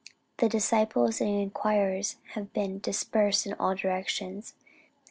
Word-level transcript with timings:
The 0.37 0.49
disciples 0.49 1.21
and 1.21 1.29
inquirers 1.29 2.15
have 2.33 2.51
been 2.53 2.79
dispersed 2.79 3.45
in 3.45 3.53
all 3.53 3.75
directions. 3.75 4.55